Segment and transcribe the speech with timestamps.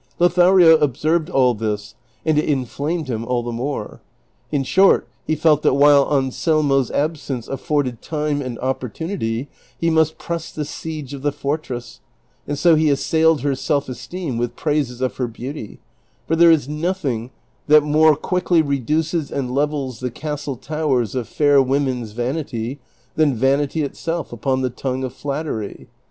[0.17, 1.93] Lo thario observed all this,
[2.25, 4.01] and it inflamed him all the more.
[4.51, 9.47] In short he felt that while Anselmo's absence aftbrded time and opportunity
[9.79, 11.99] he must press the siege of the fortress,
[12.47, 15.77] and so he assaiU^d her self esteem with praises of her beauty,
[16.27, 17.29] for there is nothing
[17.67, 22.79] that more quickly reduces and levels the castle towers of fair women's vanity
[23.13, 25.87] than vanity itself upon the tongue of flattery.